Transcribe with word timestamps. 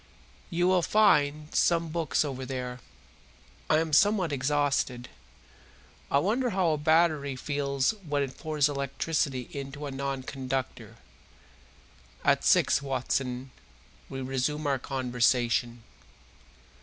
You 0.49 0.67
will 0.67 0.81
find 0.81 1.53
some 1.53 1.89
books 1.89 2.25
over 2.25 2.43
there. 2.43 2.79
I 3.69 3.77
am 3.77 3.93
somewhat 3.93 4.31
exhausted; 4.31 5.09
I 6.09 6.17
wonder 6.17 6.49
how 6.49 6.71
a 6.71 6.77
battery 6.79 7.35
feels 7.35 7.91
when 7.91 8.23
it 8.23 8.35
pours 8.39 8.67
electricity 8.67 9.47
into 9.51 9.85
a 9.85 9.91
non 9.91 10.23
conductor? 10.23 10.95
At 12.25 12.43
six, 12.43 12.81
Watson, 12.81 13.51
we 14.09 14.21
resume 14.21 14.65
our 14.65 14.79
conversation." 14.79 15.83